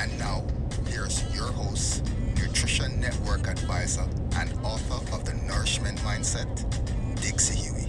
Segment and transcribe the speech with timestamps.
[0.00, 0.42] And now,
[0.86, 6.48] here's your host, Nutrition Network advisor, and author of The Nourishment Mindset,
[7.20, 7.86] Dixie Huey.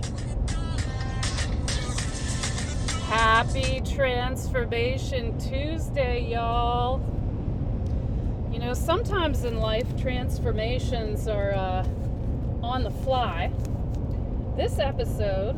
[3.06, 7.00] Happy Transformation Tuesday, y'all.
[8.52, 11.88] You know, sometimes in life, transformations are uh,
[12.62, 13.54] on the fly.
[14.58, 15.56] This episode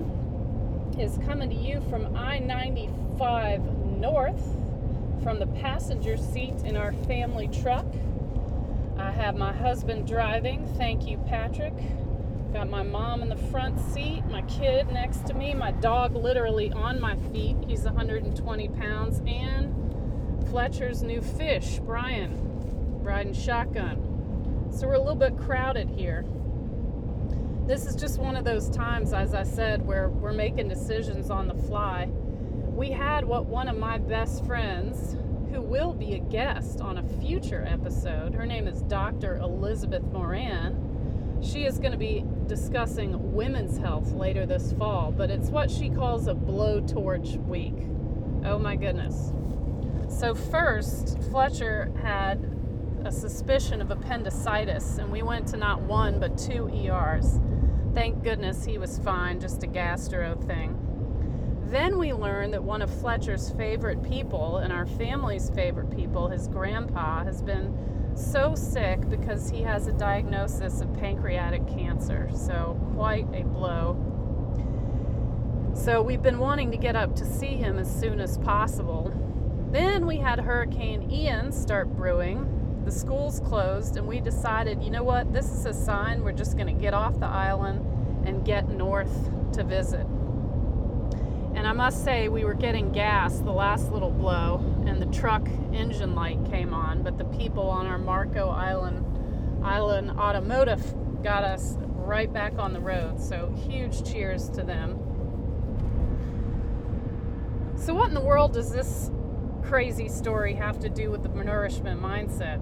[1.00, 3.64] is coming to you from I 95
[3.98, 4.63] North
[5.24, 7.86] from the passenger seat in our family truck.
[8.98, 10.68] I have my husband driving.
[10.78, 11.74] Thank you, Patrick.
[12.52, 16.72] Got my mom in the front seat, my kid next to me, my dog literally
[16.74, 17.56] on my feet.
[17.66, 19.74] He's 120 pounds, and
[20.50, 22.38] Fletcher's new fish, Brian,
[23.02, 24.70] riding shotgun.
[24.72, 26.26] So we're a little bit crowded here.
[27.66, 31.48] This is just one of those times, as I said, where we're making decisions on
[31.48, 32.10] the fly.
[32.74, 35.16] We had what one of my best friends,
[35.52, 39.36] who will be a guest on a future episode, her name is Dr.
[39.38, 41.40] Elizabeth Moran.
[41.44, 45.88] She is going to be discussing women's health later this fall, but it's what she
[45.88, 47.76] calls a blowtorch week.
[48.44, 49.32] Oh my goodness.
[50.10, 52.44] So, first, Fletcher had
[53.06, 57.40] a suspicion of appendicitis, and we went to not one but two ERs.
[57.94, 60.93] Thank goodness he was fine, just a gastro thing.
[61.74, 66.48] Then we learned that one of Fletcher's favorite people and our family's favorite people, his
[66.48, 72.30] grandpa, has been so sick because he has a diagnosis of pancreatic cancer.
[72.36, 73.98] So, quite a blow.
[75.74, 79.12] So, we've been wanting to get up to see him as soon as possible.
[79.72, 85.04] Then we had Hurricane Ian start brewing, the schools closed, and we decided, you know
[85.04, 87.84] what, this is a sign we're just going to get off the island
[88.28, 90.06] and get north to visit.
[91.56, 95.48] And I must say, we were getting gas the last little blow, and the truck
[95.72, 99.06] engine light came on, but the people on our Marco Island
[99.64, 100.84] Island Automotive
[101.24, 103.22] got us right back on the road.
[103.22, 105.00] So, huge cheers to them.
[107.78, 109.10] So, what in the world does this
[109.64, 112.60] crazy story have to do with the nourishment mindset?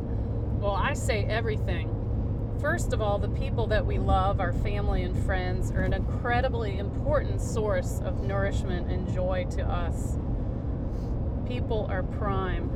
[0.60, 2.01] Well, I say everything.
[2.60, 6.78] First of all, the people that we love, our family and friends, are an incredibly
[6.78, 10.18] important source of nourishment and joy to us.
[11.48, 12.70] People are prime.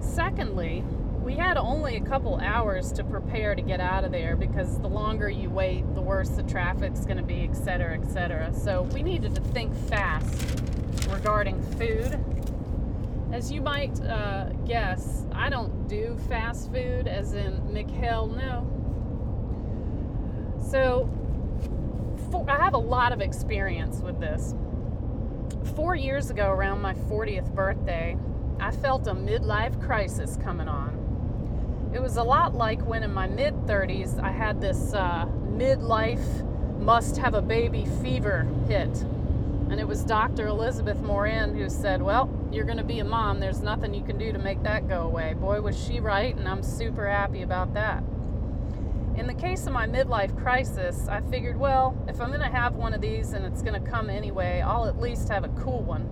[0.00, 0.84] Secondly,
[1.22, 4.88] we had only a couple hours to prepare to get out of there because the
[4.88, 8.54] longer you wait, the worse the traffic's going to be, et cetera, et cetera.
[8.54, 10.62] So we needed to think fast
[11.10, 12.17] regarding food
[13.38, 18.66] as you might uh, guess, I don't do fast food, as in Mikhail, no.
[20.60, 21.08] So,
[22.32, 24.56] for, I have a lot of experience with this.
[25.76, 28.16] Four years ago, around my 40th birthday,
[28.58, 31.92] I felt a midlife crisis coming on.
[31.94, 36.44] It was a lot like when in my mid 30s I had this uh, midlife
[36.80, 38.90] must have a baby fever hit.
[39.70, 40.46] And it was Dr.
[40.46, 43.38] Elizabeth Moran who said, Well, you're going to be a mom.
[43.38, 45.34] There's nothing you can do to make that go away.
[45.34, 48.02] Boy, was she right, and I'm super happy about that.
[49.16, 52.76] In the case of my midlife crisis, I figured, well, if I'm going to have
[52.76, 55.82] one of these and it's going to come anyway, I'll at least have a cool
[55.82, 56.08] one.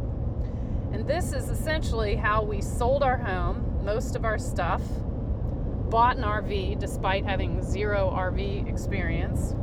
[0.93, 4.83] And this is essentially how we sold our home, most of our stuff,
[5.89, 9.55] bought an RV despite having zero RV experience,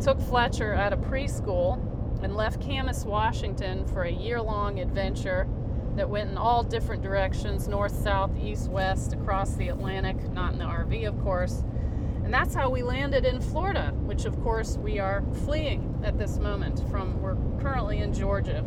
[0.00, 1.93] took Fletcher out of preschool,
[2.24, 5.46] and left Camas, Washington for a year long adventure
[5.94, 10.58] that went in all different directions north, south, east, west, across the Atlantic, not in
[10.58, 11.62] the RV, of course.
[12.24, 16.38] And that's how we landed in Florida, which, of course, we are fleeing at this
[16.38, 17.20] moment from.
[17.20, 18.64] We're currently in Georgia.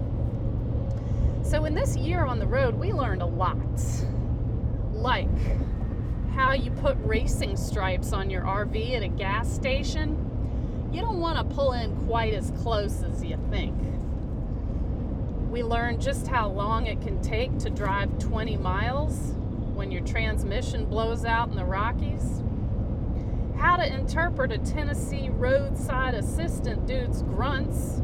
[1.42, 3.58] So, in this year on the road, we learned a lot.
[4.92, 5.30] Like
[6.36, 10.37] how you put racing stripes on your RV at a gas station.
[10.92, 13.76] You don't want to pull in quite as close as you think
[15.58, 19.34] we learned just how long it can take to drive 20 miles
[19.74, 22.44] when your transmission blows out in the Rockies.
[23.58, 28.04] How to interpret a Tennessee roadside assistant dude's grunts.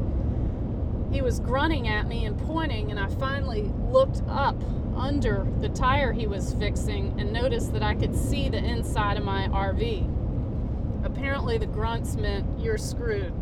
[1.11, 4.55] He was grunting at me and pointing, and I finally looked up
[4.95, 9.23] under the tire he was fixing and noticed that I could see the inside of
[9.23, 10.22] my RV.
[11.03, 13.33] Apparently, the grunts meant you're screwed.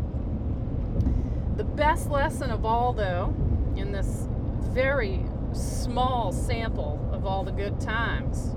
[1.56, 3.34] The best lesson of all, though,
[3.76, 4.26] in this
[4.72, 5.20] very
[5.52, 8.54] small sample of all the good times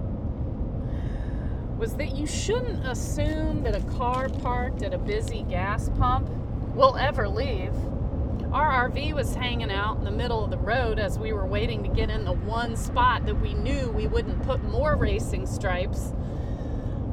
[1.78, 6.30] was that you shouldn't assume that a car parked at a busy gas pump
[6.74, 7.74] will ever leave.
[8.54, 11.84] Our RV was hanging out in the middle of the road as we were waiting
[11.84, 16.14] to get in the one spot that we knew we wouldn't put more racing stripes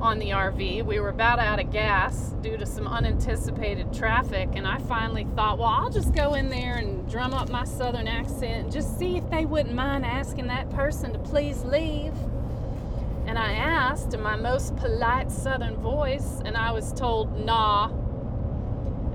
[0.02, 0.84] on the RV.
[0.84, 5.58] We were about out of gas due to some unanticipated traffic, and I finally thought,
[5.58, 9.16] well, I'll just go in there and drum up my southern accent and just see
[9.16, 12.12] if they wouldn't mind asking that person to please leave.
[13.26, 17.88] And I asked in my most polite southern voice, and I was told, nah.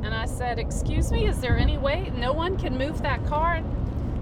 [0.04, 3.62] And I said, Excuse me, is there any way no one can move that car?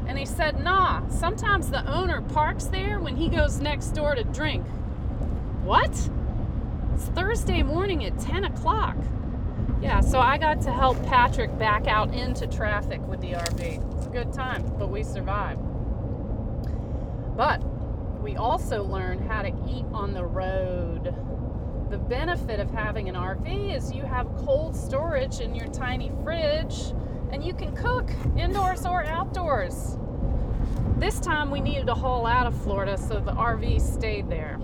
[0.07, 4.23] And he said, Nah, sometimes the owner parks there when he goes next door to
[4.23, 4.65] drink.
[5.63, 6.09] What?
[6.95, 8.95] It's Thursday morning at 10 o'clock.
[9.81, 13.97] Yeah, so I got to help Patrick back out into traffic with the RV.
[13.97, 15.59] It's a good time, but we survived.
[17.35, 17.61] But
[18.21, 21.13] we also learned how to eat on the road.
[21.89, 26.93] The benefit of having an RV is you have cold storage in your tiny fridge
[27.29, 29.97] and you can cook indoors or outdoors.
[30.95, 34.61] This time we needed to haul out of Florida, so the RV stayed there.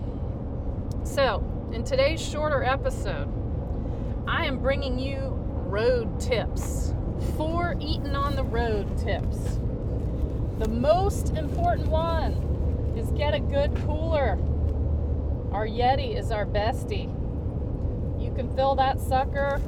[1.03, 3.29] So, in today's shorter episode,
[4.27, 6.93] I am bringing you road tips.
[7.37, 9.57] Four eating on the road tips.
[10.59, 12.33] The most important one
[12.97, 14.37] is get a good cooler.
[15.53, 17.09] Our Yeti is our bestie.
[18.21, 19.61] You can fill that sucker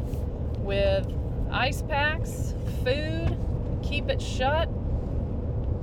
[0.58, 1.08] with
[1.52, 2.54] ice packs,
[2.84, 3.38] food,
[3.82, 4.68] keep it shut,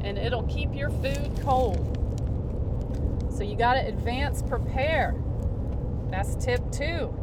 [0.02, 1.96] and it'll keep your food cold.
[3.34, 5.14] So you got to advance prepare.
[6.10, 7.14] That's tip two.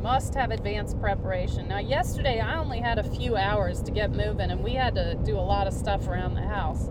[0.00, 1.68] Must have advanced preparation.
[1.68, 5.14] Now, yesterday I only had a few hours to get moving, and we had to
[5.14, 6.90] do a lot of stuff around the house.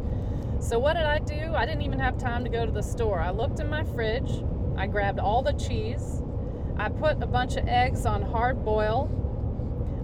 [0.60, 1.54] So, what did I do?
[1.54, 3.20] I didn't even have time to go to the store.
[3.20, 4.44] I looked in my fridge,
[4.76, 6.22] I grabbed all the cheese,
[6.78, 9.10] I put a bunch of eggs on hard boil,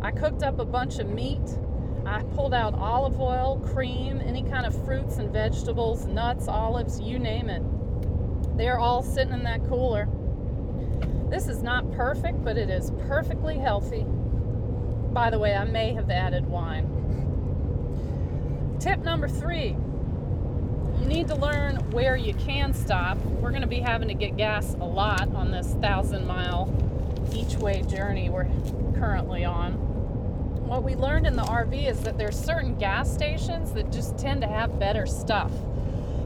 [0.01, 1.42] I cooked up a bunch of meat,
[2.06, 7.19] I pulled out olive oil, cream, any kind of fruits and vegetables, nuts, olives, you
[7.19, 7.63] name it.
[8.57, 10.07] They're all sitting in that cooler.
[11.29, 14.05] This is not perfect, but it is perfectly healthy.
[15.13, 16.87] By the way, I may have added wine.
[18.79, 19.75] Tip number three
[20.99, 23.17] you need to learn where you can stop.
[23.17, 26.69] We're going to be having to get gas a lot on this thousand mile
[27.33, 28.47] each way journey we're
[28.95, 29.89] currently on
[30.69, 34.41] what we learned in the RV is that there's certain gas stations that just tend
[34.41, 35.51] to have better stuff.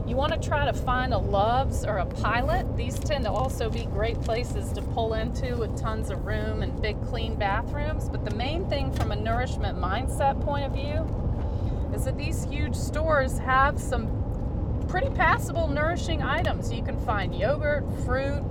[0.06, 2.76] You want to try to find a Love's or a Pilot.
[2.76, 6.80] These tend to also be great places to pull into with tons of room and
[6.82, 8.10] big clean bathrooms.
[8.10, 12.74] But the main thing from a nourishment mindset point of view is that these huge
[12.74, 16.70] stores have some pretty passable nourishing items.
[16.70, 18.44] You can find yogurt, fruit,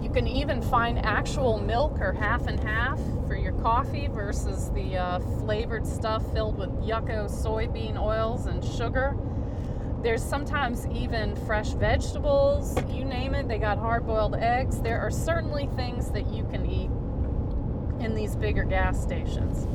[0.00, 4.96] you can even find actual milk or half and half for your coffee versus the
[4.96, 9.14] uh, flavored stuff filled with yucco soybean oils and sugar.
[10.06, 13.48] There's sometimes even fresh vegetables, you name it.
[13.48, 14.80] They got hard boiled eggs.
[14.80, 16.92] There are certainly things that you can eat
[18.04, 19.66] in these bigger gas stations.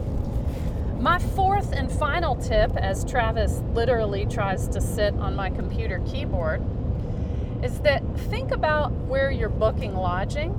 [1.01, 6.61] My fourth and final tip, as Travis literally tries to sit on my computer keyboard,
[7.61, 10.57] is that think about where you're booking lodging.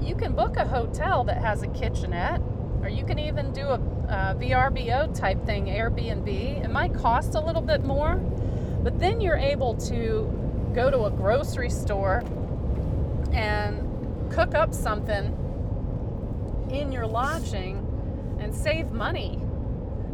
[0.00, 2.40] You can book a hotel that has a kitchenette,
[2.80, 6.64] or you can even do a, a VRBO type thing, Airbnb.
[6.64, 8.18] It might cost a little bit more,
[8.82, 12.22] but then you're able to go to a grocery store
[13.32, 13.88] and
[14.32, 15.38] cook up something
[16.70, 17.78] in your lodging
[18.40, 19.42] and save money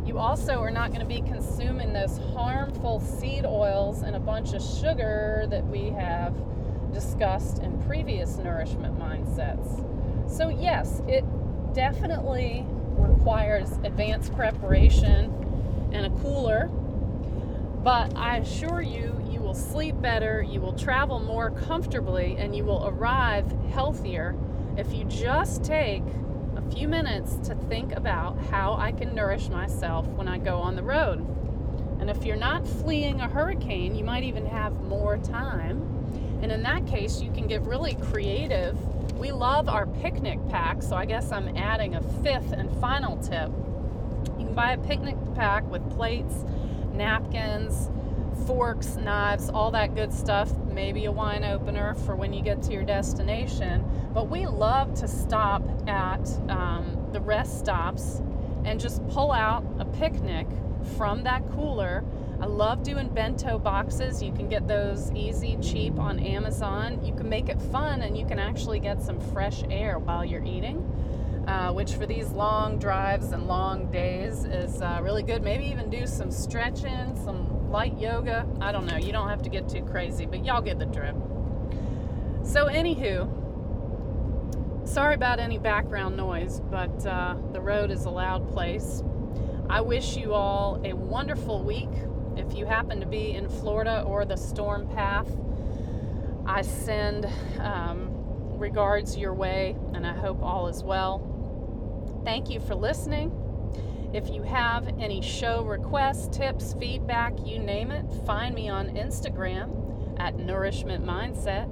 [0.08, 4.54] you also are not going to be consuming those harmful seed oils and a bunch
[4.54, 6.34] of sugar that we have
[6.94, 9.84] discussed in previous nourishment mindsets.
[10.30, 11.25] So, yes, it
[11.75, 12.64] definitely
[12.96, 15.30] requires advanced preparation
[15.92, 16.70] and a cooler,
[17.88, 22.62] but I assure you, you will sleep better, you will travel more comfortably, and you
[22.62, 24.37] will arrive healthier
[24.76, 26.02] if you just take
[26.57, 30.76] a few minutes to think about how I can nourish myself when I go on
[30.76, 31.26] the road.
[31.99, 35.80] And if you're not fleeing a hurricane, you might even have more time.
[36.42, 38.76] And in that case, you can get really creative.
[39.14, 43.50] We love our picnic pack, so I guess I'm adding a fifth and final tip.
[44.38, 46.45] You can buy a picnic pack with plates,
[46.99, 47.88] napkins,
[48.47, 52.73] forks, knives, all that good stuff, maybe a wine opener for when you get to
[52.73, 53.85] your destination.
[54.12, 58.21] But we love to stop at um, the rest stops
[58.64, 60.47] and just pull out a picnic
[60.97, 62.05] from that cooler.
[62.40, 64.23] I love doing bento boxes.
[64.23, 67.05] You can get those easy, cheap on Amazon.
[67.05, 70.45] You can make it fun and you can actually get some fresh air while you're
[70.45, 70.85] eating.
[71.49, 75.43] Uh, which for these long drives and long days is uh, really good.
[75.43, 78.47] Maybe even do some stretching, some light yoga.
[78.61, 78.99] I don't know.
[78.99, 81.19] You don't have to get too crazy, but y'all get the drift.
[82.43, 83.38] So, anywho,
[84.88, 89.02] Sorry about any background noise, but uh, the road is a loud place.
[89.69, 91.90] I wish you all a wonderful week.
[92.38, 95.28] If you happen to be in Florida or the storm path,
[96.47, 97.26] I send
[97.61, 98.09] um,
[98.59, 101.27] regards your way and I hope all is well.
[102.25, 103.32] Thank you for listening.
[104.12, 110.18] If you have any show requests, tips, feedback, you name it, find me on Instagram
[110.18, 111.68] at Nourishment Mindset.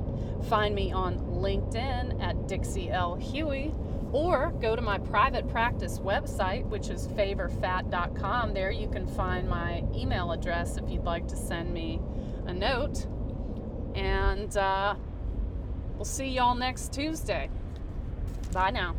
[0.48, 3.16] Find me on LinkedIn at Dixie L.
[3.16, 3.72] Huey
[4.12, 8.54] or go to my private practice website, which is favorfat.com.
[8.54, 12.00] There you can find my email address if you'd like to send me
[12.46, 13.06] a note.
[13.94, 14.94] And uh,
[15.96, 17.48] we'll see y'all next Tuesday.
[18.52, 18.94] Bye now.